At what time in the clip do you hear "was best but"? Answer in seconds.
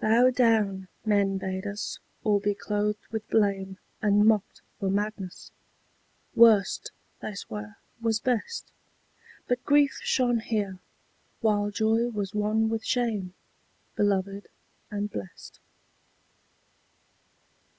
8.00-9.62